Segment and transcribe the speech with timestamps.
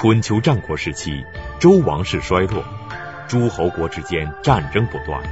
[0.00, 1.26] 春秋战国时期，
[1.58, 2.64] 周王室衰落，
[3.28, 5.22] 诸侯国之间战争不断。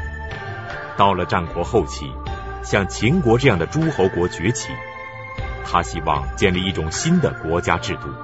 [0.94, 2.12] 到了战国后期，
[2.62, 4.68] 像秦国这样的诸侯国崛起，
[5.64, 8.14] 他希望建立一种新的国家制度，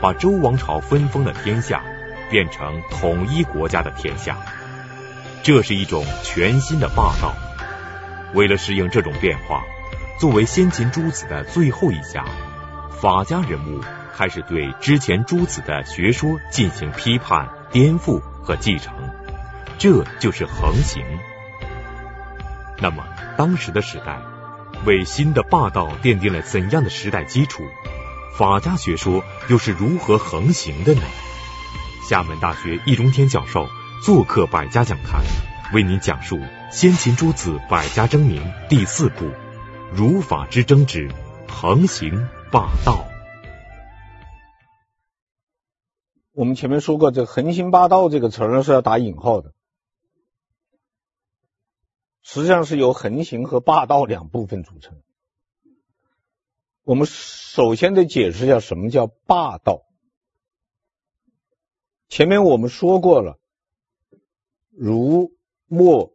[0.00, 1.82] 把周王朝分封的天下
[2.30, 4.36] 变成统一国家的天下。
[5.42, 7.34] 这是一种全新的霸道。
[8.34, 9.64] 为了适应这种变化，
[10.20, 12.24] 作为先秦诸子的最后一家，
[13.00, 13.80] 法家人物
[14.16, 18.92] 开始对之前诸子的学说进行批判、颠覆和继承，
[19.78, 21.04] 这就是横行。
[22.80, 23.04] 那么，
[23.36, 24.20] 当时的时代
[24.84, 27.64] 为新的霸道奠定了怎样的时代基础？
[28.36, 31.02] 法家学说又是如何横行的呢？
[32.08, 33.66] 厦门大学易中天教授
[34.04, 35.22] 做客百家讲坛，
[35.74, 36.40] 为您讲述
[36.70, 39.30] 先秦诸子百家争鸣第四部：
[39.92, 41.10] 儒法之争之
[41.48, 43.04] 横行霸道。
[46.38, 49.54] 我们前面说过，这“横行霸道”这个词儿是要打引号的，
[52.22, 55.02] 实际上是由横行和霸道两部分组成。
[56.84, 59.84] 我们首先得解释一下什么叫霸道。
[62.08, 63.40] 前面我们说过了，
[64.70, 65.32] 儒、
[65.66, 66.12] 墨、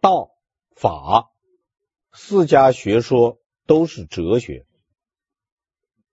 [0.00, 0.36] 道、
[0.76, 1.32] 法
[2.12, 4.68] 四家学说都是哲学。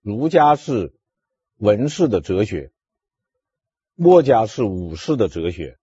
[0.00, 0.98] 儒家是
[1.58, 2.72] 文士的哲学。
[3.94, 5.78] 墨家是武士的哲学，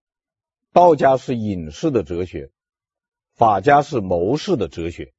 [0.73, 2.51] 道家是隐士的哲学，
[3.35, 5.13] 法家是谋士的哲学，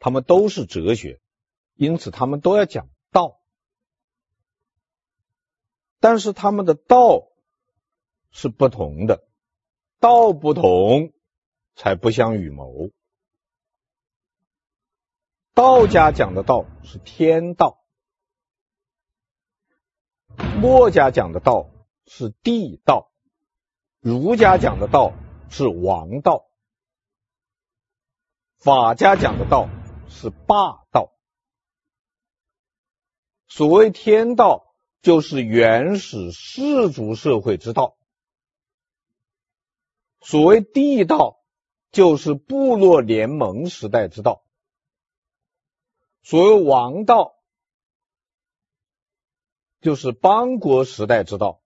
[0.00, 1.20] 他们都是哲学，
[1.74, 3.40] 因此他们都要讲道，
[6.00, 7.28] 但是他们的道
[8.32, 9.24] 是不同的，
[10.00, 11.12] 道不同
[11.76, 12.90] 才不相与谋。
[15.54, 17.84] 道家讲的道是天道，
[20.60, 21.70] 墨家讲的道。
[22.12, 23.12] 是地道，
[24.00, 25.12] 儒家讲的道
[25.48, 26.50] 是王道，
[28.56, 29.68] 法家讲的道
[30.08, 31.12] 是霸道。
[33.46, 37.96] 所谓天道，就是原始氏族社会之道；
[40.20, 41.40] 所谓地道，
[41.92, 44.42] 就是部落联盟时代之道；
[46.24, 47.36] 所谓王道，
[49.80, 51.62] 就是邦国时代之道。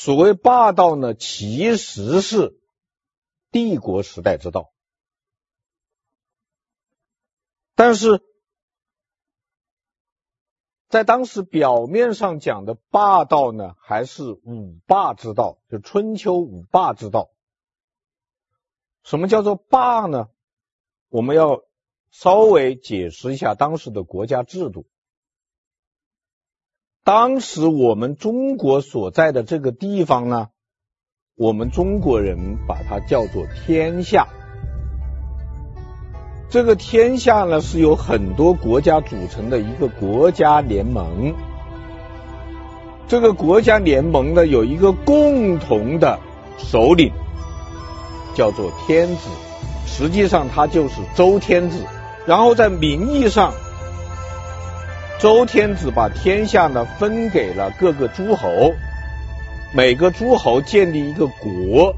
[0.00, 2.58] 所谓霸道呢，其实是
[3.50, 4.72] 帝国时代之道，
[7.74, 8.22] 但是
[10.88, 17.30] 在当时表面上讲的霸道呢，还是五霸之道，就春秋五霸之道。
[19.02, 20.30] 什么叫做霸呢？
[21.10, 21.62] 我们要
[22.10, 24.86] 稍微解释一下当时的国家制度。
[27.02, 30.48] 当时我们中国所在的这个地方呢，
[31.34, 34.28] 我们中国人把它叫做天下。
[36.50, 41.34] 这个天下呢，是由很多国家组成的一个国家联盟。
[43.08, 46.18] 这个国家联盟呢，有一个共同的
[46.58, 47.12] 首领，
[48.34, 49.30] 叫做天子。
[49.86, 51.82] 实际上，他就是周天子。
[52.26, 53.54] 然后在名义上。
[55.20, 58.72] 周天子把天下呢分给了各个诸侯，
[59.74, 61.94] 每个诸侯建立一个国，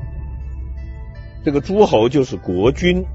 [1.45, 3.07] 这个诸侯就是国君，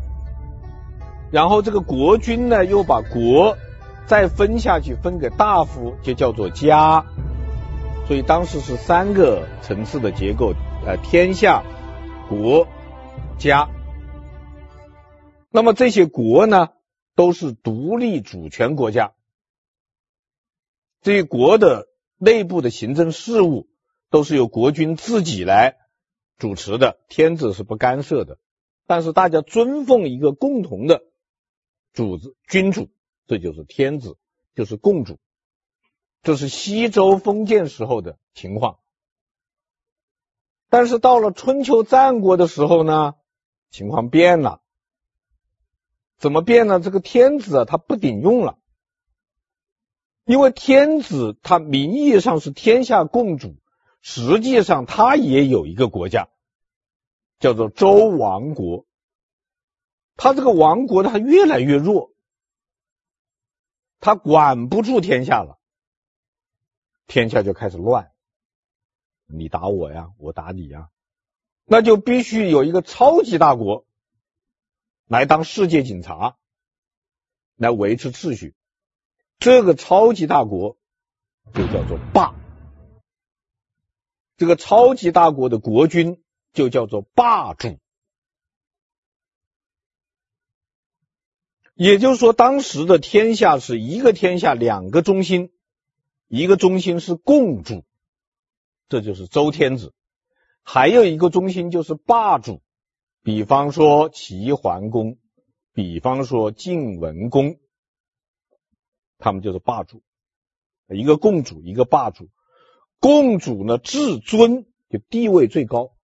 [1.29, 3.57] 然后这个国君呢又把国
[4.06, 7.03] 再分下去分给大夫，就叫做家，
[8.07, 10.53] 所以当时是三个层次的结构，
[10.85, 11.63] 呃，天下、
[12.29, 12.66] 国、
[13.38, 13.67] 家。
[15.51, 16.69] 那么这些国呢
[17.13, 19.12] 都是独立主权国家。
[21.02, 21.88] 这一国的
[22.18, 23.69] 内部的行政事务
[24.09, 25.78] 都是由国君自己来
[26.38, 28.40] 主持的，天子是不干涉的。
[28.85, 31.03] 但是大家尊奉一个共同的
[31.94, 32.90] 主子君主，
[33.25, 34.18] 这就是天子，
[34.56, 35.18] 就是共主。
[36.24, 38.79] 这是西周封建时候的情况。
[40.70, 43.16] 但是到了春秋战国的时候呢，
[43.70, 44.61] 情况变了。
[46.17, 46.79] 怎么变呢？
[46.79, 48.58] 这个天子啊，他不顶用了。
[50.28, 53.56] 因为天子他名义上是天下共主，
[54.02, 56.28] 实际上他也有一个国家，
[57.40, 58.85] 叫做周王国。
[60.18, 62.12] 他这个王国他越来越弱，
[64.02, 65.62] 他管不住天下了，
[67.06, 68.12] 天下就开始乱，
[69.28, 70.90] 你打我呀，我打你呀，
[71.64, 73.85] 那就必须有一个超级大国
[75.06, 76.35] 来当世界警察，
[77.56, 78.56] 来维持秩序。
[79.39, 80.78] 这个超级大国
[81.53, 82.35] 就叫做霸，
[84.35, 86.22] 这个超级大国的国君
[86.53, 87.78] 就叫做霸主。
[91.75, 95.51] 也就是说，当时的天下是一个天下两个中心，
[96.28, 97.85] 一个中心是共主，
[98.90, 99.91] 这就是周天子；
[100.63, 102.63] 还有一个中心就是霸主，
[103.22, 105.19] 比方说齐桓公，
[105.72, 107.59] 比方说晋文公，
[109.17, 110.03] 他们就是霸主，
[110.87, 112.29] 一个共主，一个霸主。
[112.99, 115.96] 共主呢，至尊就地位最高，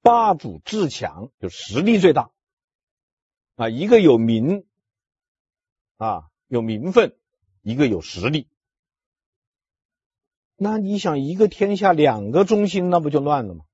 [0.00, 2.30] 霸主至强就实力最大。
[3.56, 4.66] 啊，一个有名
[5.98, 7.14] 啊，有名分，
[7.60, 8.48] 一个有实力。
[10.56, 13.64] 那你想，一个天下两个中心，那不就乱了吗？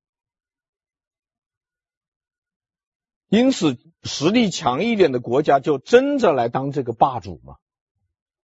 [3.29, 7.59] 因此，实力强一点的国家就争着来当这个霸主嘛，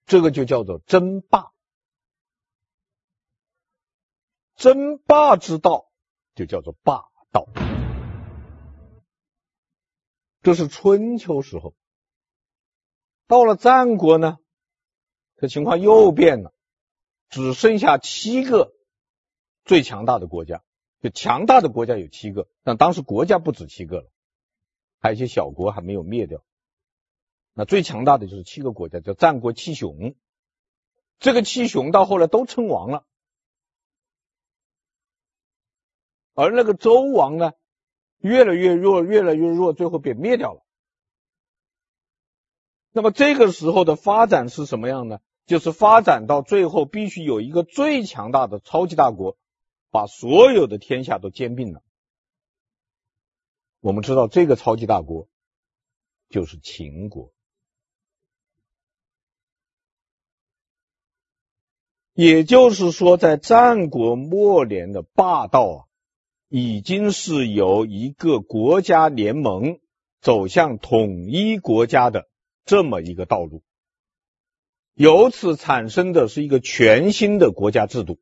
[0.06, 1.52] 这个就叫做争霸。
[4.56, 5.90] 争霸之道
[6.34, 7.48] 就叫做霸道。
[10.42, 11.74] 这是春秋时候，
[13.26, 14.38] 到了战国呢，
[15.36, 16.54] 这情况又变了，
[17.30, 18.74] 只剩下七个
[19.64, 20.62] 最强大的国家，
[21.00, 24.10] 就强大的国家有七个，但当时国家不止七个了，
[24.98, 26.44] 还有一些小国还没有灭掉。
[27.54, 30.14] 那最强大的就是七个国家，叫战国七雄。
[31.20, 33.06] 这个七雄到后来都称王了，
[36.34, 37.52] 而那个周王呢，
[38.18, 40.62] 越来越弱，越来越弱，最后被灭掉了。
[42.90, 45.20] 那么这个时候的发展是什么样呢？
[45.46, 49.36] 就是发展到最后，必须有一个最强大的超级大国，
[49.90, 51.82] 把所有的天下都兼并了。
[53.80, 55.28] 我们知道这个超级大国
[56.30, 57.33] 就是秦国。
[62.14, 65.84] 也就是说，在战国末年的霸道啊。
[66.50, 69.80] 已经是由一个国家联盟
[70.20, 72.28] 走向统一国家的
[72.64, 73.64] 这么一个道路，
[74.92, 78.20] 由此产生的是一个全新的国家制度，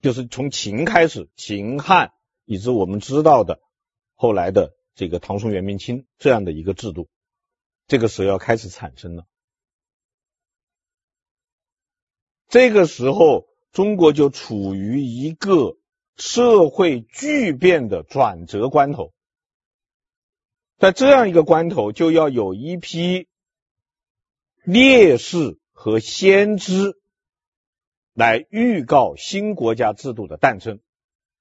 [0.00, 2.12] 就是从秦开始，秦汉
[2.46, 3.60] 以及我们知道的
[4.14, 7.10] 后来的这个唐宋元明清这样的一个制度，
[7.86, 9.26] 这个时候要开始产生了。
[12.52, 15.78] 这个时候，中国就处于一个。
[16.18, 19.14] 社会巨变的转折关头，
[20.76, 23.28] 在这样一个关头，就要有一批
[24.62, 27.00] 烈士和先知
[28.12, 30.80] 来预告新国家制度的诞生。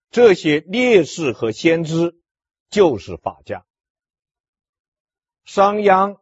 [0.10, 2.18] 这些烈士和先知
[2.70, 3.66] 就是法家，
[5.44, 6.18] 商鞅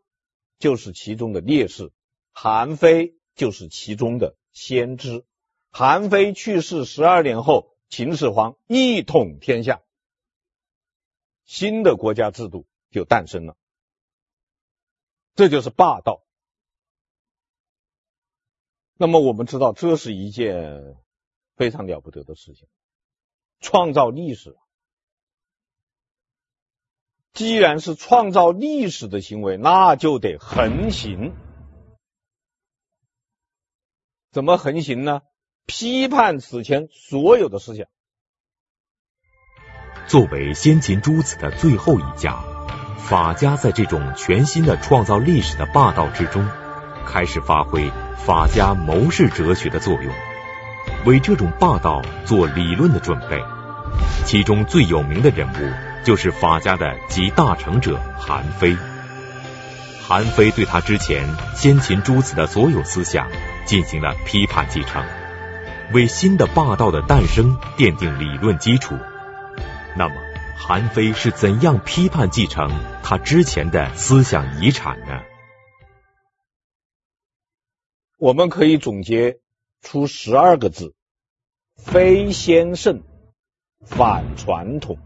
[0.57, 1.91] 就是其中的烈士，
[2.31, 5.25] 韩非就是其中的先知。
[5.71, 7.69] 韩非去世十二年后。
[7.91, 9.81] 秦始皇一统天下，
[11.43, 13.57] 新的国家制度就诞生了。
[15.33, 16.21] 这就是霸道。
[18.95, 20.97] 那么我们知道，这是一件
[21.55, 22.67] 非常了不得的事情，
[23.59, 24.55] 创造历史。
[27.33, 31.33] 既然是创造历史的行为，那就得横行。
[34.31, 35.21] 怎么横行呢？
[35.65, 37.87] 批判此前所有的思想。
[40.07, 42.43] 作为先秦诸子的最后一家，
[42.97, 46.47] 法家在这种全新的创造历史的霸道之中，
[47.05, 50.13] 开始发挥法家谋士哲学的作用，
[51.05, 53.43] 为这种霸道做理论的准备。
[54.25, 58.77] 其中最有名的人物就是法家的集大成者韩非。
[60.07, 63.29] 韩非对他之前先秦诸子的所有思想
[63.69, 65.05] 进行了批判继承。
[65.93, 68.95] 为新的霸道的诞生奠定理论基础。
[69.95, 70.15] 那么，
[70.57, 72.71] 韩非是怎样批判继承
[73.03, 75.21] 他之前的思想遗产呢？
[78.17, 79.37] 我们可以总结
[79.81, 80.95] 出十二个字：
[81.77, 83.03] 非先圣，
[83.85, 84.97] 反传统，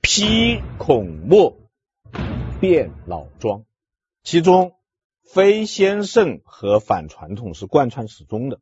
[0.00, 1.58] 批孔墨，
[2.60, 3.64] 变老庄。
[4.22, 4.72] 其中，
[5.32, 8.60] 非先圣和反传统是贯穿始终的。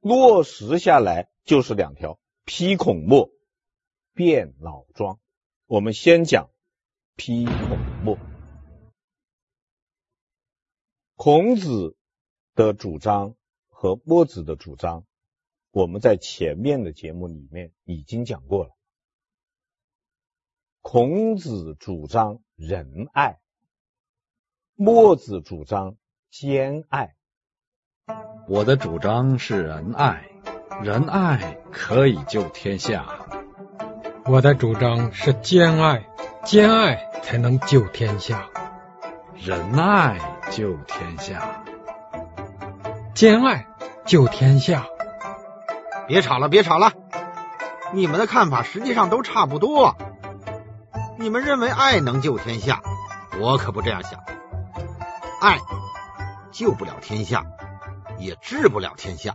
[0.00, 3.30] 落实下来就是两条：批孔墨，
[4.12, 5.20] 变老庄。
[5.66, 6.50] 我们先讲
[7.14, 8.18] 批孔墨。
[11.14, 11.96] 孔子
[12.56, 13.36] 的主张
[13.68, 15.06] 和墨子的主张，
[15.70, 18.76] 我们在前面的节目里面已经讲过了。
[20.80, 23.38] 孔子主张仁爱，
[24.76, 25.96] 墨子主张
[26.30, 27.10] 兼爱。
[28.48, 30.24] 我的主张是仁爱，
[30.82, 33.06] 仁爱可以救天下。
[34.24, 36.06] 我的主张是兼爱，
[36.44, 38.48] 兼爱才能救天下。
[39.36, 40.18] 仁爱
[40.50, 41.64] 救天下，
[43.14, 43.66] 兼爱
[44.06, 44.86] 救天下。
[46.08, 46.92] 别吵了，别吵了！
[47.92, 49.96] 你们的看法实际上都差不多。
[51.18, 52.80] 你们认为爱能救天下，
[53.38, 54.18] 我可不这样想。
[55.42, 55.58] 爱
[56.52, 57.44] 救不了天下，
[58.20, 59.34] 也治不了天下。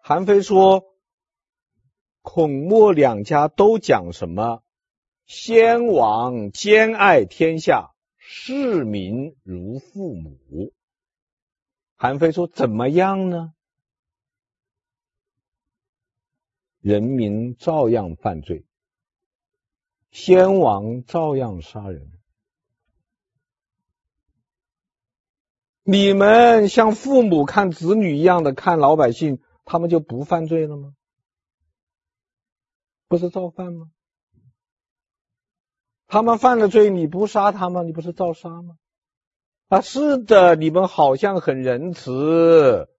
[0.00, 0.84] 韩非说，
[2.22, 4.62] 孔墨两家都讲什么？
[5.26, 7.90] 先王兼爱天下。
[8.16, 10.72] 视民如父母，
[11.96, 13.54] 韩非说：“怎么样呢？
[16.78, 18.64] 人民照样犯罪，
[20.12, 22.17] 先王照样杀人。
[25.90, 30.92] 你们像父母看子女一样的看老百姓，他们就不犯罪了吗？
[33.08, 33.88] 不是照犯吗？”
[36.06, 38.76] 他们犯了罪，你不杀他们，你不是照杀吗？
[39.68, 42.90] 啊，是的，你们好像很仁慈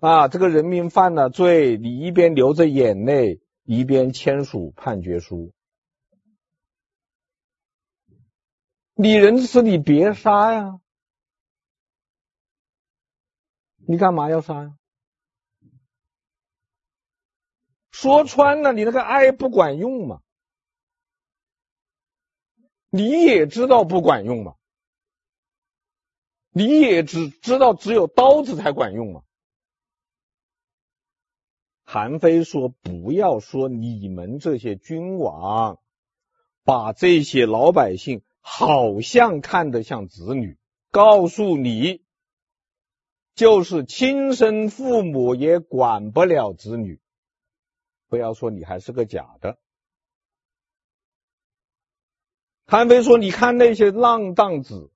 [0.00, 0.28] 啊。
[0.28, 5.54] 这个人民犯了罪，你一边流着眼泪，一边签署判决书。
[9.00, 10.80] 你仁慈，你别杀呀！
[13.76, 14.76] 你干嘛要杀呀？
[17.92, 20.20] 说穿了，你那个爱不管用嘛。
[22.90, 24.56] 你也知道不管用吗？
[26.50, 29.22] 你也只知道只有刀子才管用吗？
[31.84, 35.78] 韩非说：“不要说你们这些君王，
[36.64, 40.58] 把这些老百姓好像看得像子女，
[40.90, 42.02] 告诉你，
[43.34, 47.00] 就是亲生父母也管不了子女。
[48.08, 49.58] 不要说你还是个假的。”
[52.70, 54.90] 韩非说：“你看那些浪荡子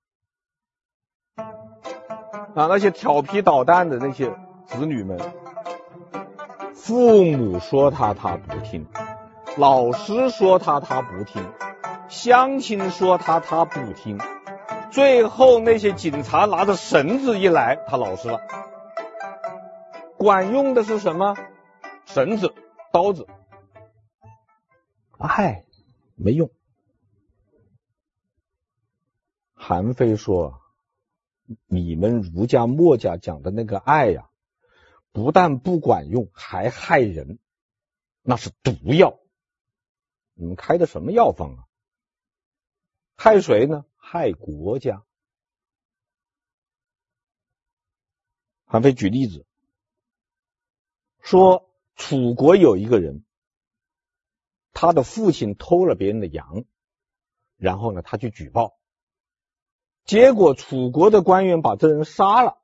[1.35, 4.31] 啊，那些调皮捣蛋的那些
[4.67, 5.19] 子女们，
[6.75, 8.85] 父母说他他不听，
[9.57, 11.43] 老师说他他不听，
[12.13, 14.19] 乡亲说他他不听，
[14.91, 18.39] 最后那些警察拿着绳子一来，他老实了。
[20.15, 21.35] 管用的是什么？
[22.05, 22.53] 绳子、
[22.91, 23.25] 刀子，
[25.17, 25.65] 哎，
[26.13, 26.51] 没用。”
[29.55, 30.61] 韩非说
[31.65, 34.29] ：“你们儒家、墨家讲的那个爱呀，
[35.11, 37.39] 不但不管用，还害人，
[38.21, 39.17] 那是毒药。
[40.35, 41.62] 你们开的什么药方啊？
[43.23, 43.85] 害谁呢？
[43.95, 45.05] 害国家。”
[48.67, 49.45] 韩非举例子
[51.21, 53.23] 说：“楚国有一个人，
[54.73, 56.65] 他的父亲偷了别人的羊，
[57.55, 58.77] 然后呢，他去举报。”
[60.03, 62.61] 结果楚国的官员把这人杀了，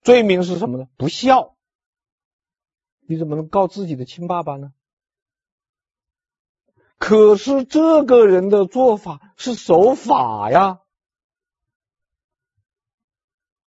[0.00, 0.88] 罪名是什么呢？
[0.96, 1.58] 不孝。
[3.00, 4.72] 你怎么能告自己的亲爸爸呢？
[7.00, 10.80] 可是这个人的做法是守法呀，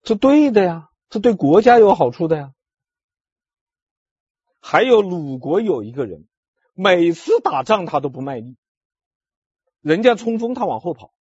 [0.04, 2.52] 是对的呀，是对国家有好处的呀。
[4.60, 6.28] 还有鲁国有一个人，
[6.74, 8.58] 每次打仗他都不卖力，
[9.80, 11.14] 人家冲锋他往后跑。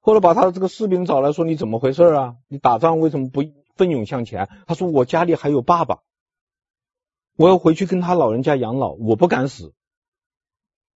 [0.00, 2.36] 后来把他的这个士兵找来说：“你怎么回事啊？
[2.48, 3.42] 你打仗为什么不
[3.76, 6.02] 奋勇向前？”他说：“我家里还有爸爸，
[7.36, 9.72] 我要回去跟他老人家养老，我不敢死。”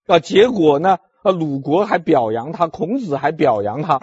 [0.07, 0.99] 啊，结果呢？
[1.23, 4.01] 啊，鲁国还表扬他，孔子还表扬他。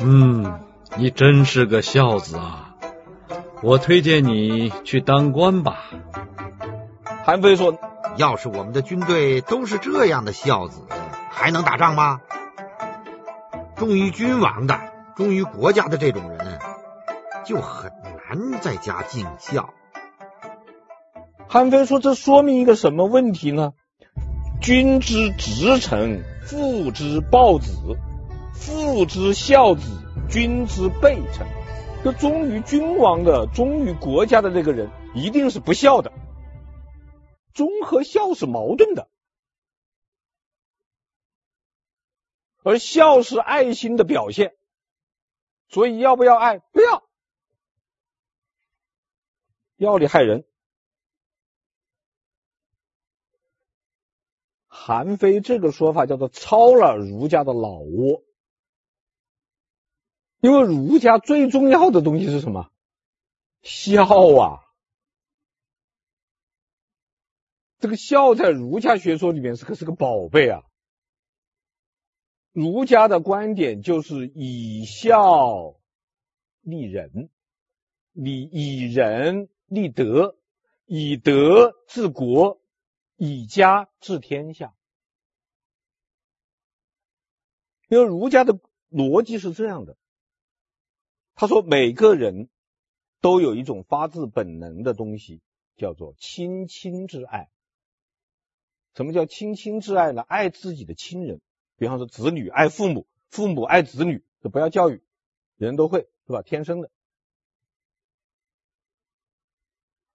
[0.00, 0.60] 嗯，
[0.96, 2.76] 你真是个孝子啊！
[3.62, 5.84] 我推荐你去当官吧。
[7.24, 7.76] 韩非说
[8.16, 10.82] ：“要是我们的军队都是这样的孝子，
[11.30, 12.20] 还能打仗吗？”
[13.74, 14.78] 忠于君王的、
[15.16, 16.58] 忠于国家的这种人，
[17.44, 17.90] 就很
[18.28, 19.72] 难在家尽孝。
[21.50, 23.72] 韩非说：“这说明一个什么问题呢？
[24.60, 27.96] 君之直臣，父之暴子；
[28.52, 29.80] 父之孝子，
[30.28, 31.46] 君之悖臣。
[32.04, 36.12] 这忠于君王的、忠于国家的这个人，一定是不孝的。
[37.54, 39.08] 忠和孝是矛盾的。”
[42.62, 44.54] 而孝是爱心的表现，
[45.70, 46.58] 所以要不要爱？
[46.58, 47.08] 不要，
[49.76, 50.44] 要你害人。
[54.88, 58.24] 韩非这个说法叫做抄了儒家的老窝。
[60.40, 62.70] 因为儒家最重要的东西是什么？
[63.60, 64.06] 孝
[64.40, 64.64] 啊！
[67.80, 70.62] 这个孝在儒家学说里面是可是个宝贝啊！
[72.52, 75.78] 儒家的观点就是以孝
[76.62, 77.28] 立人，
[78.14, 80.38] 以以仁立德，
[80.86, 82.58] 以德治国，
[83.16, 84.74] 以家治天下。
[87.88, 88.58] 因为儒家的
[88.90, 89.96] 逻辑是这样的，
[91.34, 92.48] 他说每个人
[93.20, 95.40] 都有一种发自本能的东西，
[95.76, 97.50] 叫做亲亲之爱。
[98.94, 100.22] 什么叫亲亲之爱呢？
[100.22, 101.40] 爱自己的亲人，
[101.76, 105.02] 比方说子女爱父母，父母爱子女，这不要教育，
[105.56, 106.42] 人都会，是吧？
[106.42, 106.90] 天生的。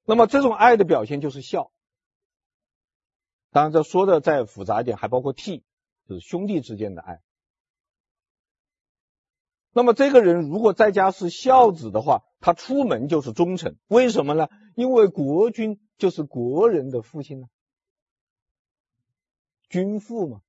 [0.05, 1.71] 那么这种爱的表现就是孝。
[3.51, 5.63] 当然，这说的再复杂一点，还包括悌，
[6.09, 7.21] 就是兄弟之间的爱。
[9.75, 13.77] 那么这个人如果在家是孝子的话，他出门就是忠臣。
[13.87, 14.47] 为什么呢？
[14.75, 17.47] 因为国君就是国人的父亲呢，
[19.69, 20.41] 君父嘛。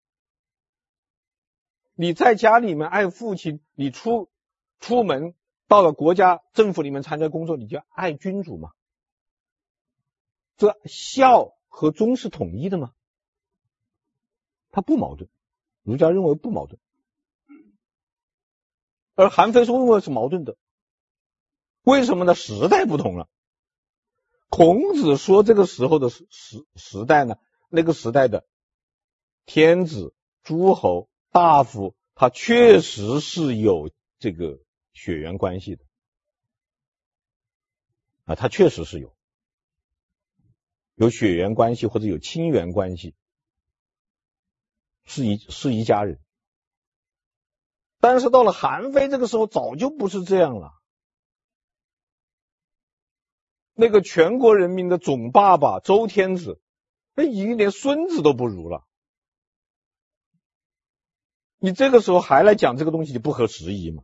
[1.95, 4.29] 你在家里面爱父亲，你出
[4.79, 5.35] 出门
[5.69, 8.73] 到了国家政府里面参加工作，你就爱君主嘛。
[10.57, 12.93] 这孝和忠是统一的吗？
[14.71, 15.31] 他不矛盾，
[15.83, 16.79] 儒家认为不矛盾。
[19.15, 20.57] 而韩非说认为是矛盾的，
[21.83, 22.35] 为什么呢？
[22.35, 23.29] 时代不同了。
[24.49, 26.27] 孔子说这个时候的时
[26.77, 27.37] 时代呢，
[27.69, 28.47] 那个时代的
[29.47, 34.61] 天子、诸侯、大夫，他确实是有这个
[34.93, 35.85] 血缘关系的
[38.25, 39.15] 啊，他确实是有
[40.95, 43.15] 有血缘关系或者有亲缘关系，
[45.05, 46.21] 是一是一家人。
[48.05, 50.75] 但是到了韩非这个时候，早就不是这样了。
[53.73, 56.61] 那个全国人民的总爸爸周天子，
[57.15, 58.85] 那已经连孙子都不如了。
[61.57, 64.03] 你这个时候还来讲这个东西，就不合时宜嘛？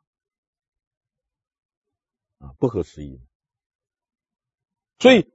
[2.38, 3.20] 啊，不合时宜。
[4.98, 5.30] 所以，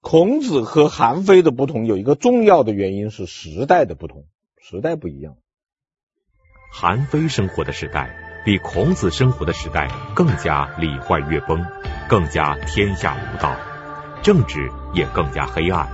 [0.00, 4.26] 孔子和韩非的不同，有一个重要的原因是时代的不同，
[4.58, 5.38] 时代不一样。
[6.78, 11.64] 韩非生活的时代比孔子生活的时代更加礼坏乐崩，
[12.06, 13.56] 更加天下无道，
[14.22, 15.88] 政治也更加黑暗。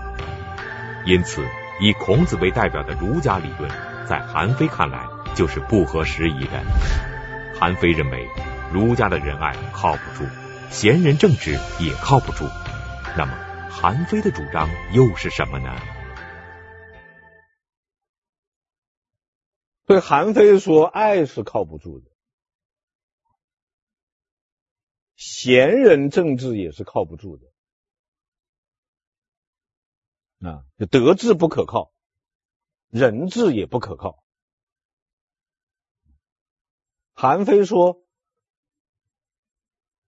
[1.04, 1.40] 因此，
[1.80, 3.70] 以孔子为代表的儒家理论，
[4.08, 6.60] 在韩非看来就是不合时宜的。
[7.60, 8.28] 韩非认为，
[8.72, 10.28] 儒家的仁爱靠不住，
[10.68, 12.44] 贤人政治也靠不住。
[13.16, 13.30] 那么，
[13.70, 15.70] 韩非的主张又是什么呢？
[19.92, 22.10] 所以韩非说，爱是靠不住的，
[25.16, 27.46] 贤人政治也是靠不住的，
[30.48, 31.92] 啊，德治不可靠，
[32.88, 34.24] 人治也不可靠。
[37.12, 38.02] 韩非说，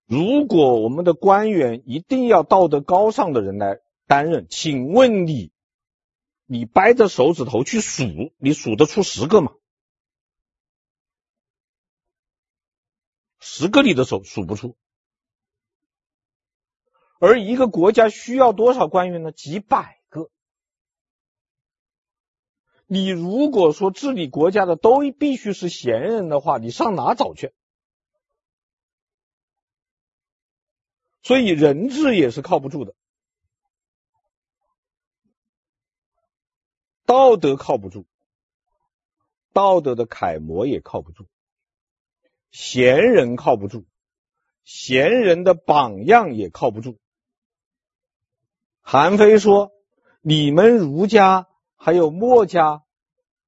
[0.06, 5.52] 如果我们的官员一定要道德高尚的人来担任，请问你，
[6.46, 9.52] 你掰着手指头去数，你数得出十个吗？
[13.46, 14.74] 十个里的手数不出，
[17.18, 19.32] 而一个国家需要多少官员呢？
[19.32, 20.30] 几百个。
[22.86, 27.52] 你如果说治理国家的都必须是贤人的话，你上哪找去？
[31.22, 32.94] 所以人治也是靠不住的，
[37.04, 38.06] 道德靠不住，
[39.52, 41.26] 道德的楷模也靠不住。
[42.54, 43.84] 贤人靠不住，
[44.62, 47.00] 贤人的榜样也靠不住。
[48.80, 49.72] 韩非说
[50.22, 52.84] ：“你们儒家，还有墨家，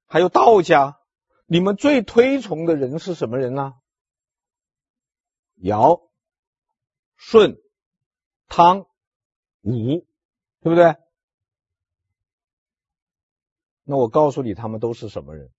[0.07, 0.99] 还有道家，
[1.45, 3.75] 你们最推崇的人是什么人呢？
[5.55, 6.01] 尧、
[7.15, 7.55] 舜、
[8.47, 8.87] 汤、
[9.61, 10.05] 武，
[10.59, 10.97] 对不对？
[13.83, 15.49] 那我告诉你，他们都是什么人？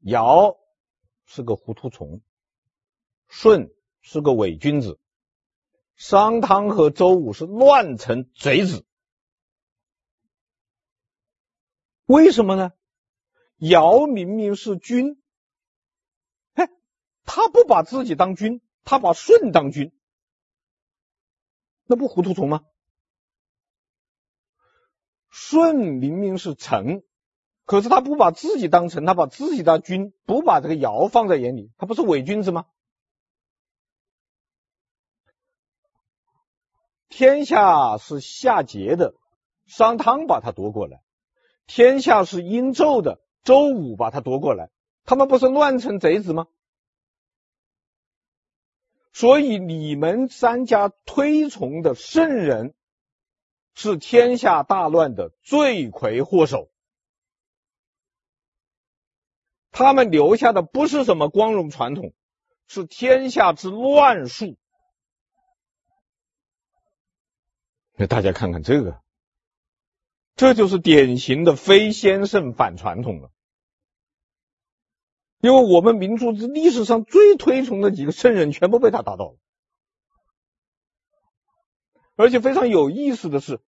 [0.00, 0.58] 尧。”
[1.32, 2.22] 是个糊涂虫，
[3.28, 4.98] 舜是个伪君子，
[5.94, 8.84] 商汤和周武是乱臣贼子。
[12.04, 12.72] 为什么呢？
[13.58, 15.22] 尧明明是君，
[16.54, 16.68] 哎，
[17.22, 19.96] 他不把自己当君，他把舜当君，
[21.84, 22.64] 那不糊涂虫吗？
[25.30, 27.04] 舜明明是臣，
[27.70, 32.66] 可是他不把自己当臣，他把自己的君不把这个尧放在眼里，他不是伪君子吗？
[37.08, 39.14] 天下是夏桀的，
[39.66, 40.98] 商汤把他夺过来；
[41.68, 44.70] 天下是殷纣的，周武把他夺过来。
[45.04, 46.48] 他们不是乱臣贼子吗？
[49.12, 52.74] 所以你们三家推崇的圣人，
[53.74, 56.68] 是天下大乱的罪魁祸首。
[59.70, 62.12] 他们留下的不是什么光荣传统，
[62.66, 64.56] 是天下之乱数。
[67.94, 69.00] 那大家看看这个，
[70.34, 73.30] 这就是典型的非先圣反传统了。
[75.42, 79.38] 因为我们民族之历史上最推崇的几个圣人，全部被他打倒了。
[82.16, 83.60] 而且非常有意思的是，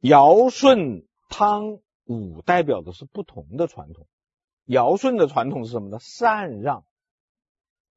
[0.00, 4.06] 尧舜汤武代表的是不同的传统。
[4.64, 5.98] 尧舜的传统是什么呢？
[5.98, 6.84] 禅让，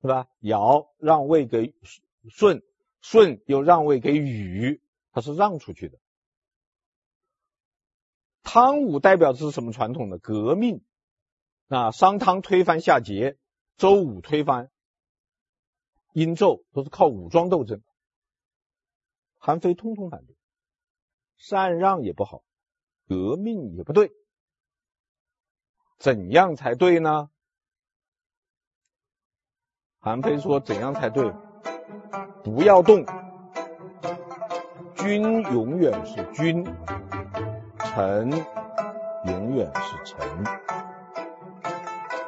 [0.02, 0.28] 是吧？
[0.40, 1.74] 尧让位给
[2.30, 2.62] 舜。
[3.00, 5.98] 舜又让位给禹，他是让出去的。
[8.44, 10.18] 汤武代表的是什么传统呢？
[10.18, 10.84] 革命。
[11.68, 13.38] 啊，商汤推翻夏桀，
[13.76, 14.72] 周武推翻
[16.14, 17.82] 殷纣，都是靠武装斗争。
[19.38, 20.36] 韩非通通反对，
[21.38, 22.44] 禅让也不好，
[23.08, 24.12] 革命也不对。
[25.98, 27.30] 怎样才对呢？
[30.00, 31.34] 韩非说：怎样才对？
[32.44, 33.06] 不要动，
[34.96, 36.64] 君永远是君，
[37.80, 38.32] 臣
[39.26, 40.44] 永远是臣，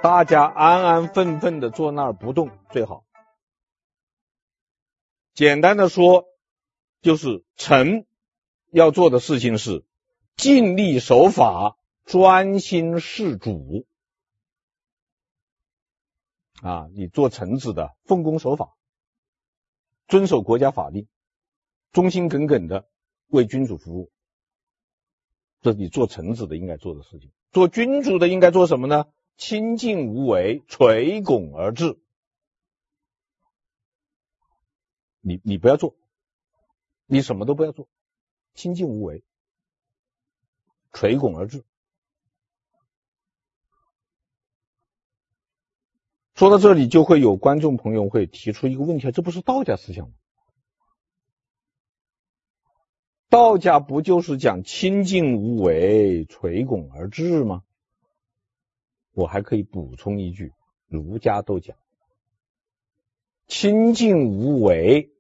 [0.01, 3.05] 大家安安分分的坐那儿不动最好。
[5.33, 6.25] 简单的说，
[7.01, 8.07] 就是臣
[8.71, 9.85] 要做的事情是
[10.39, 13.85] 尽力守法，专心事主。
[16.61, 18.77] 啊，你做臣子的，奉公守法。
[20.07, 21.09] 遵守国家法令，
[21.91, 22.87] 忠心耿耿的
[23.27, 24.13] 为君主服务，
[25.59, 27.33] 这是你做臣子的应该做的事情。
[27.51, 29.11] 做君主的应该做什么呢？
[29.35, 31.99] 清静无为，垂拱而治。
[35.19, 35.97] 你你不要做，
[37.07, 37.89] 你什么都不要做，
[38.53, 39.25] 清静无为，
[40.93, 41.63] 垂拱而治。
[46.35, 50.13] 说到这里，就会有观众朋友会提出一个问题：这不是道家思想吗？
[53.27, 57.63] 道家不就是讲清静无为、垂拱而治吗？
[59.11, 60.53] 我还可以补充一句：
[60.87, 61.75] 儒家都讲
[63.45, 65.11] 清静无为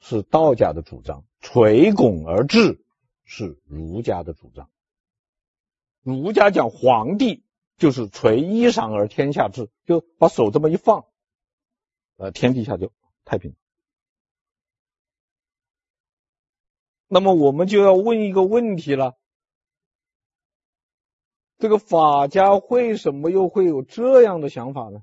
[0.00, 2.84] 是道家的主张，垂拱而治
[3.24, 4.68] 是儒家的主张。
[6.06, 7.42] 儒家讲皇帝。
[7.78, 11.04] 就是垂衣裳而天下治，就把手这么一放，
[12.16, 12.90] 呃，天底下就
[13.26, 13.54] 太平。
[17.06, 19.18] 那么我们就要问一个问题了：
[21.58, 25.02] 这个法家为什么又会有这样的想法呢？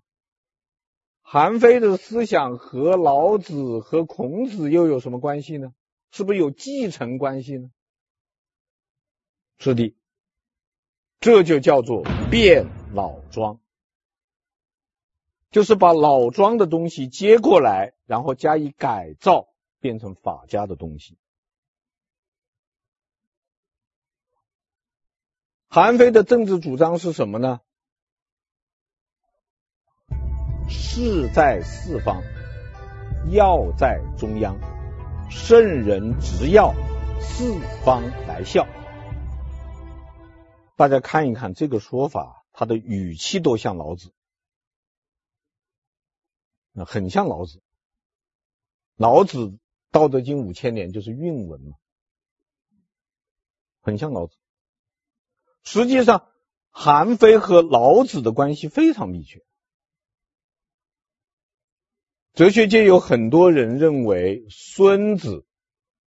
[1.21, 5.75] 韩非的思想和老子和孔子又有什么关系呢？
[6.09, 7.69] 是不是有继承关系呢？
[9.59, 9.95] 是的。
[11.23, 13.62] 这就叫做变老庄，
[15.51, 19.47] 就是把老庄的东西接过来，然后加以改造，
[19.79, 21.17] 变成法家的东西。
[25.69, 27.62] 韩非的政治主张是什么呢？
[30.67, 32.21] 势在四方，
[33.31, 34.57] 要在中央，
[35.29, 36.73] 圣人执要，
[37.21, 38.67] 四方来效。
[40.75, 44.12] 大家看一看这个说法，他的语气都像老子，
[46.71, 47.62] 那很像老子。
[48.95, 49.38] 老子
[49.91, 51.75] 《道德经》五千年就是韵文嘛，
[53.81, 54.36] 很像老子。
[55.63, 56.29] 实际上，
[56.69, 59.43] 韩非和老子的关系非常密切。
[62.33, 65.45] 哲学界有很多人认为，孙子、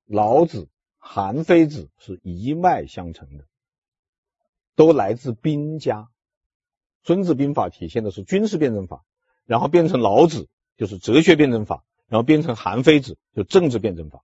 [0.05, 3.47] 老子、韩非子是一脉相承的。
[4.77, 6.03] 都来自兵家，
[7.03, 9.03] 《孙子兵法》体现的是军事辩证法，
[9.47, 14.23] 然后变成老子就是哲学辩证法，然后变成韩非子就政治辩证法。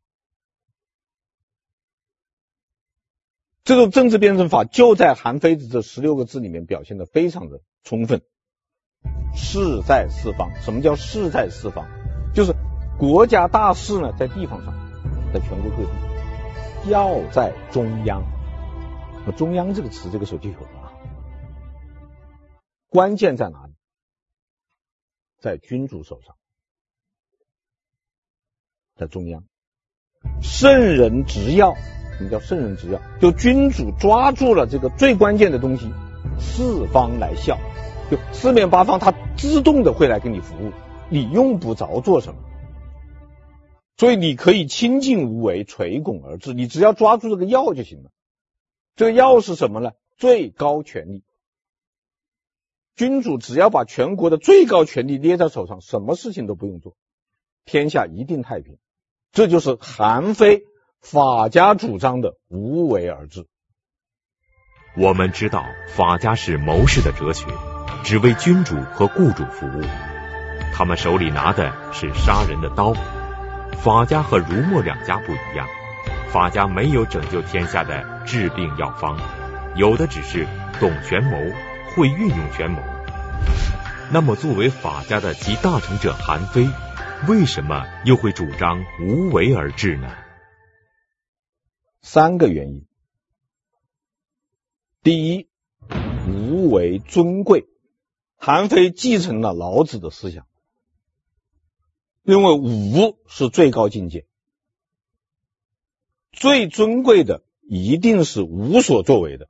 [3.65, 8.21] 这种政治辩证法就在韩非子这十六个字里面表现的非常的充分。
[9.35, 11.87] 势在四方，什么叫势在四方？
[12.35, 12.55] 就是
[12.99, 14.75] 国家大势呢在地方上，
[15.33, 18.23] 在全国各地，要在中央。
[19.31, 20.93] 中央这个词，这个时候就有了。
[22.89, 23.73] 关键在哪里？
[25.39, 26.35] 在君主手上，
[28.97, 29.45] 在中央。
[30.41, 31.75] 圣人执要，
[32.17, 33.01] 什么叫圣人执要？
[33.21, 35.91] 就君主抓住了这个最关键的东西，
[36.39, 37.59] 四方来效，
[38.11, 40.73] 就四面八方他自动的会来给你服务，
[41.09, 42.41] 你用不着做什么。
[43.97, 48.11] 所以你可以清静无为，垂拱而治，你只要抓住这个要就行了。
[48.97, 49.93] 这个要是什么呢？
[50.17, 51.25] 最高权力。
[52.95, 56.95] 君主只要把全国的最高权力捏在手上，什么事情都不用做，
[57.65, 58.79] 天下一定太平。
[59.33, 60.65] 这就是韩非
[61.01, 63.47] 法家主张的无为而治。
[64.95, 65.65] 我们知道
[65.97, 67.47] 法家是谋士的哲学，
[68.05, 69.81] 只为君主和雇主服务。
[70.75, 72.93] 他们手里拿的是杀人的刀。
[73.83, 75.67] 法家和儒墨两家不一样，
[76.33, 79.19] 法家没有拯救天下的治病药方，
[79.77, 80.47] 有的只是
[80.81, 81.37] 懂权谋。
[81.95, 82.81] 会运用权谋，
[84.11, 86.67] 那么作为法家的集大成者韩非，
[87.29, 90.09] 为什么又会主张无为而治呢？
[92.01, 92.87] 三个原因。
[95.03, 95.51] 第一，
[96.27, 97.67] 无为尊贵。
[98.37, 100.47] 韩非继承了老子的思想，
[102.23, 104.25] 认为无是最高境界，
[106.33, 109.49] 最尊贵的一定是无所作为的。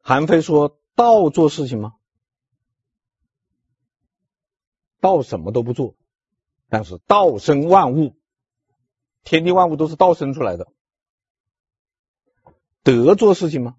[0.00, 1.94] 韩非说：“道做事情吗？
[5.00, 5.96] 道什么都不做，
[6.68, 8.16] 但是道生万物，
[9.24, 10.72] 天地万物都是道生出来的。
[12.82, 13.76] 德做事情吗？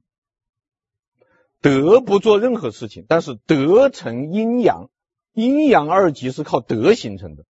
[1.61, 4.89] 德不做任何事情，但是德成阴阳，
[5.31, 7.45] 阴阳二极是靠德形成的。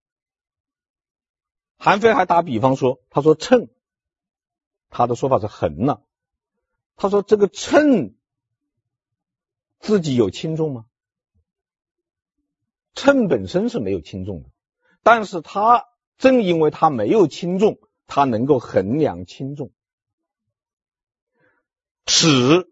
[1.84, 3.68] 韩非还打比方说，他说秤，
[4.90, 6.00] 他的说法是衡呢。
[6.96, 8.16] 他说这个秤。”
[9.82, 10.86] 自己有轻重吗？
[12.96, 14.50] 秤本身是没有轻重的，
[15.02, 15.84] 但是它
[16.18, 19.74] 正因为它没有轻重，它能够衡量轻重。
[22.06, 22.72] 尺，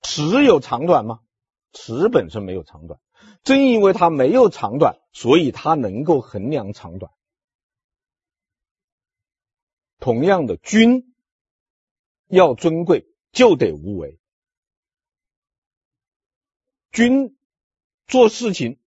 [0.00, 1.20] 尺有长短吗？
[1.74, 2.98] 尺本身没有长短，
[3.42, 7.12] 正因为它没有长短，所以它能够衡量长短。
[10.04, 11.14] 同样的，君
[12.26, 14.18] 要尊贵，就得无为。
[16.92, 17.38] 君
[18.06, 18.78] 做事情，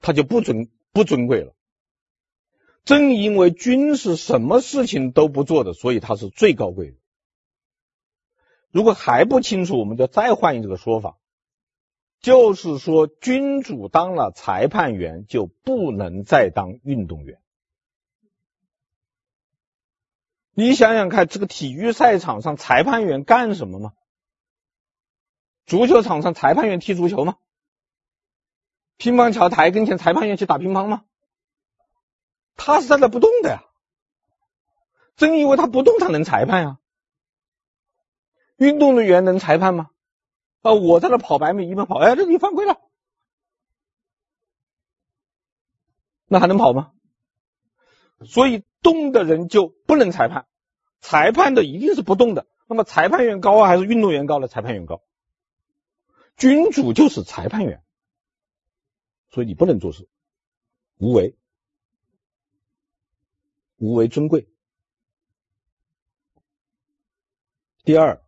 [0.00, 1.54] 他就不尊不尊贵了。
[2.84, 6.96] 正因为君是什么事情都不做的，所以他是最高贵的。
[8.70, 11.18] 如果还不清楚，我们就再换一个说法，
[12.20, 17.38] 就是说，君主当了裁判员，就不能再当运动员。
[20.54, 23.92] 你想想看，这个体育赛场上，裁判员干什么吗？
[25.66, 27.36] 足球场上，裁判员踢足球吗？
[28.96, 31.04] 乒乓球台跟前，裁判员去打乒乓吗？
[32.54, 33.64] 他是站在不动的呀。
[35.16, 36.78] 正因为他不动，他能裁判呀。
[38.56, 39.90] 运动的员能裁判吗？
[40.62, 42.80] 啊，我在那跑百米，一般跑，哎，这你犯规了，
[46.26, 46.92] 那还能跑吗？
[48.20, 50.46] 所以动的人就不能裁判，
[51.00, 52.46] 裁判的一定是不动的。
[52.66, 54.48] 那么裁判员高啊，还是运动员高呢？
[54.48, 55.02] 裁判员高。
[56.36, 57.84] 君主就是裁判员，
[59.30, 60.08] 所以你不能做事，
[60.96, 61.36] 无为，
[63.76, 64.48] 无为尊贵。
[67.84, 68.22] 第二，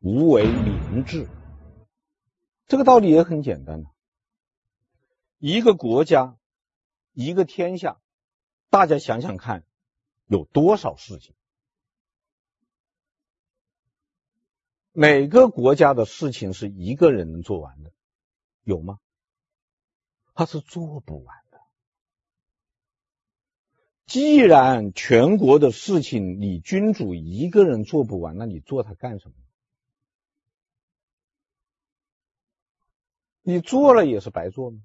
[0.00, 1.26] 无为明智，
[2.66, 3.90] 这个道理也很简单的。
[5.38, 6.36] 一个国家，
[7.12, 7.98] 一个天下，
[8.76, 9.64] 大家想想看，
[10.26, 11.34] 有多少事情？
[14.92, 17.90] 每个国家的事情是一个人能做完的，
[18.64, 18.98] 有吗？
[20.34, 21.58] 他是做不完的。
[24.04, 29.34] 既然全国的事情你君主一个人做不完，那你做它干什么？
[33.40, 34.82] 你做了也是白做吗？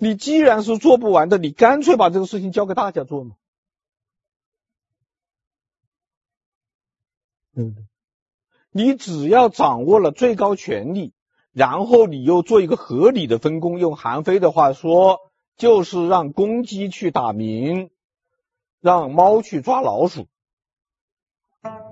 [0.00, 3.36] 你既然是做不完的，你干脆把这个事情交给大家做嘛？
[7.54, 7.86] 嗯，
[8.70, 11.12] 你只要掌握了最高权力，
[11.52, 13.78] 然后你又做一个合理的分工。
[13.78, 15.18] 用韩非的话说，
[15.56, 17.90] 就是让公鸡去打鸣，
[18.80, 20.28] 让猫去抓老鼠。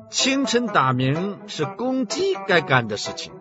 [0.08, 3.34] 清晨打鸣是公鸡该干的事情，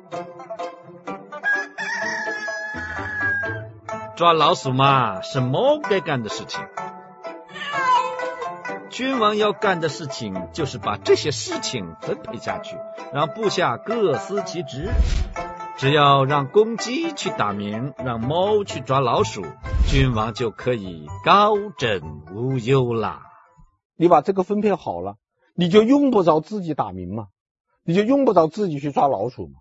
[4.18, 6.60] 抓老鼠嘛是猫该干的事情。
[8.90, 12.78] 君王要干的事情就是把这些事情分配下去，
[13.14, 14.90] 让部下各司其职。
[15.78, 19.46] 只要让公鸡去打鸣，让猫去抓老鼠，
[19.88, 22.02] 君王就可以高枕
[22.34, 23.22] 无忧啦。
[23.98, 25.18] 你把这个分配好了，
[25.54, 27.28] 你就用不着自己打鸣嘛，
[27.84, 29.60] 你就用不着自己去抓老鼠嘛。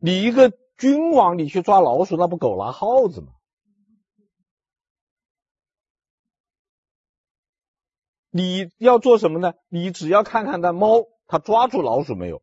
[0.00, 3.28] 你一个君王，你去抓老鼠，那不狗拉耗子吗？
[8.36, 9.54] 你要做什么呢？
[9.68, 12.42] 你只要看看那猫，它抓住老鼠没有？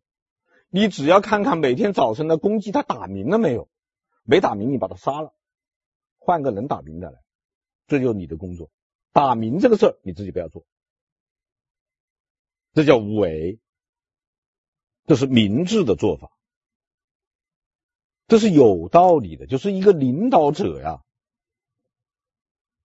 [0.70, 3.68] 你只要看看每天早晨的公鸡，它打鸣了没有？
[4.24, 5.34] 没打鸣，你把它杀了，
[6.18, 7.20] 换个能打鸣的来，
[7.88, 8.72] 这就是你的工作。
[9.12, 10.64] 打鸣这个事儿你自己不要做，
[12.72, 13.60] 这叫无为，
[15.08, 16.32] 这是明智的做法，
[18.30, 19.46] 这是有道理的。
[19.46, 21.02] 就是一个领导者呀。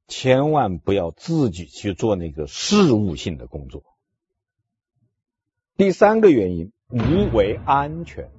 [0.08, 3.82] 千万不要自己去做那个事务性的工作。
[5.76, 8.30] 第三个原因，无为安全。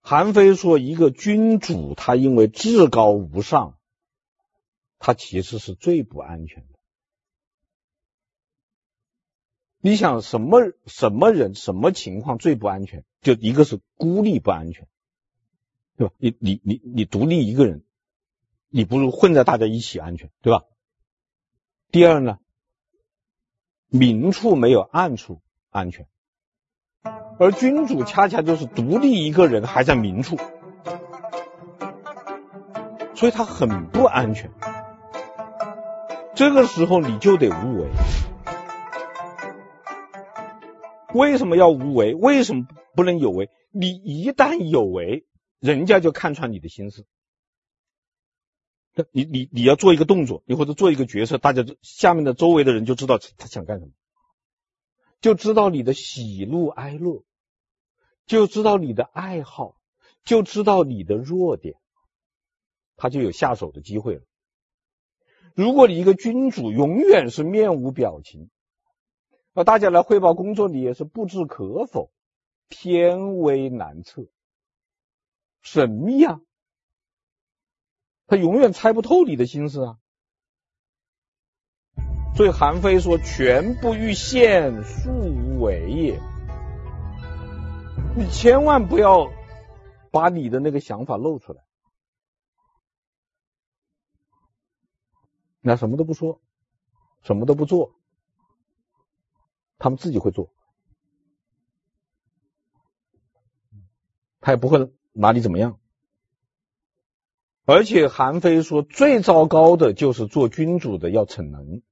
[0.00, 3.78] 韩非说，一个君主他因为至高无上，
[4.98, 6.78] 他其实是最不安全的。
[9.80, 13.04] 你想什么什么人什么情况最不安全？
[13.20, 14.88] 就一个是孤立不安全，
[15.96, 16.14] 对吧？
[16.18, 17.84] 你你你你独立一个人。
[18.74, 20.64] 你不如混在大家一起安全，对吧？
[21.90, 22.38] 第二呢，
[23.88, 26.08] 明处没有暗处安全，
[27.38, 30.38] 而君主恰恰就是独立一个人还在明处，
[33.14, 34.50] 所以他很不安全。
[36.34, 37.90] 这个时候你就得无为。
[41.12, 42.14] 为什么要无为？
[42.14, 43.50] 为什么不能有为？
[43.70, 45.26] 你一旦有为，
[45.60, 47.04] 人家就看穿你的心思。
[48.94, 53.92] 那你你你要做一个动作，你或者做一个决策，大家下面的周围的人就知道他想干什么，
[55.20, 57.24] 就知道你的喜怒哀乐，
[58.26, 59.76] 就知道你的爱好，
[60.24, 61.76] 就知道你的弱点，
[62.96, 64.22] 他就有下手的机会了。
[65.54, 68.50] 如果你一个君主永远是面无表情，
[69.54, 72.10] 那大家来汇报工作，你也是不置可否，
[72.68, 74.26] 天威难测，
[75.62, 76.40] 神秘啊。
[78.26, 79.98] 他永远猜不透你的心思啊，
[82.34, 86.20] 所以韩非说：“全不欲现，庶无为也。”
[88.16, 89.30] 你千万不要
[90.10, 91.64] 把你的那个想法露出来，
[95.60, 96.40] 那什么都不说，
[97.22, 97.94] 什么都不做，
[99.78, 100.52] 他们自己会做，
[104.40, 105.78] 他也不会拿你怎么样。
[107.64, 111.82] 而且韩非说，最糟糕的就是做君主的要逞能，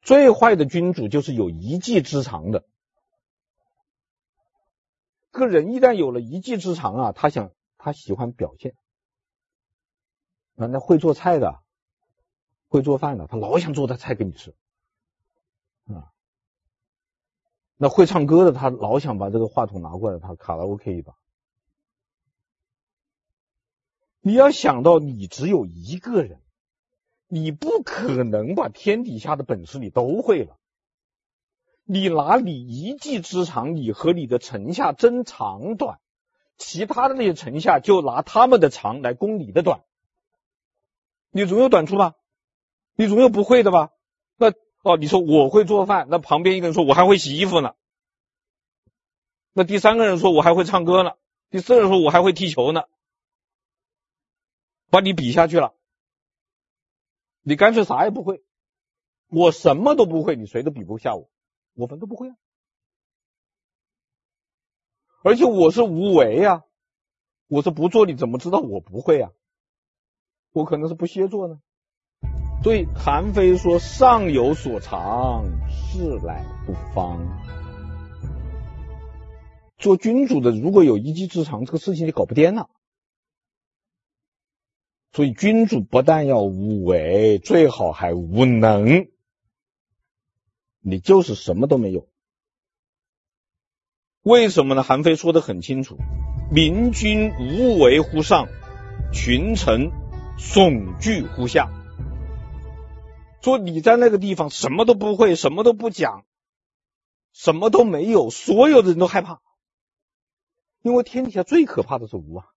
[0.00, 2.64] 最坏的君主就是有一技之长的。
[5.30, 8.74] 个人一旦有了一技之长啊，他想他喜欢表现
[10.56, 11.60] 啊，那会做菜的，
[12.68, 14.54] 会做饭的，他老想做的菜给你吃
[15.84, 16.08] 啊。
[17.76, 21.14] 那会唱歌的，他老想把这个话筒拿过来，他卡拉 OK 一把。
[24.26, 26.40] 你要想到，你只有一个人，
[27.28, 30.56] 你不可能把天底下的本事你都会了。
[31.84, 36.00] 你拿你一技之长，你和你的臣下争长短，
[36.58, 39.84] 其他的那些臣下就拿他们的长来攻你的短，
[41.30, 42.16] 你总有短处吧？
[42.96, 43.90] 你总有不会的吧？
[44.36, 47.74] 那哦，你说我会做饭，那旁边一个人说我还会洗衣服呢，
[49.52, 51.12] 那第三个人说我还会唱歌呢，
[51.48, 52.86] 第四个人说我还会踢球呢。
[54.96, 55.74] 把你比下去了，
[57.42, 58.42] 你干脆啥也不会，
[59.28, 61.28] 我什么都不会，你谁都比不下我，
[61.74, 62.36] 我们都不会啊，
[65.22, 66.64] 而且我是无为呀，
[67.46, 69.32] 我是不做，你怎么知道我不会啊？
[70.52, 71.60] 我可能是不屑做呢。
[72.62, 77.20] 所以韩非说：“上有所长，事来不方。”
[79.76, 82.70] 做君主的如果有一技之长，这个事情就搞不掂了。
[85.16, 89.08] 所以，君主不但要无为，最好还无能。
[90.80, 92.06] 你就是什么都没有。
[94.20, 94.82] 为什么呢？
[94.82, 95.96] 韩非说的很清楚：
[96.52, 98.48] 明君无为乎上，
[99.10, 99.90] 群臣
[100.38, 101.70] 悚惧乎下。
[103.40, 106.26] 说你在那个地方什么都不会，什么都不讲，
[107.32, 109.40] 什么都没有，所有的人都害怕，
[110.82, 112.48] 因为天底下最可怕的是无啊。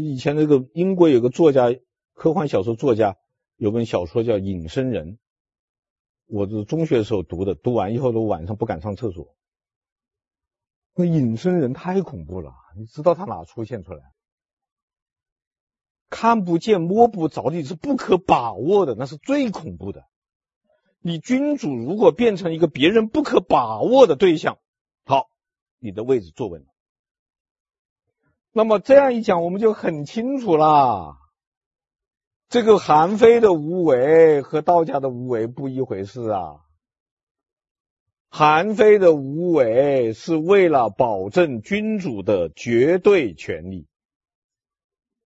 [0.00, 1.74] 以前那个英国有个作家
[2.12, 3.16] 科幻小说作家
[3.56, 5.12] 有本小说叫《隐身人》，
[6.26, 9.34] 我是中学的时候读的，读完以后都晚上不敢上厕所。
[10.94, 14.12] 那隐身人太恐怖了，你知道他哪出现出来？
[16.10, 20.04] 看不见摸不着的是不可把握的，那是最恐怖的。
[21.00, 24.58] 你君主如果变成一个别人不可把握的对象，
[25.04, 25.28] 好，
[25.78, 26.73] 你的位置坐稳了。
[28.56, 31.16] 那么这样一讲，我们就很清楚了。
[32.48, 36.60] 这个韩非的无为和道家的无为不一回事啊。
[38.28, 43.88] 韩非的无为是为了保证君主的绝对权力，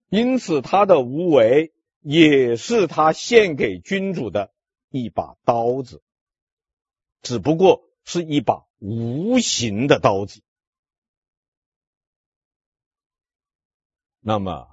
[0.08, 4.50] 因此他的无为也是他献给君主的。
[4.88, 6.00] 一把刀子，
[7.20, 10.40] 只不过是一把无形的刀子。
[14.28, 14.68] 那么，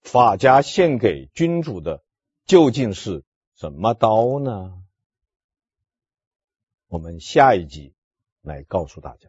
[0.00, 2.04] 法家献给君主的
[2.46, 3.24] 究竟是
[3.56, 4.80] 什么刀呢？
[6.86, 7.96] 我们下一集
[8.42, 9.28] 来告诉大家。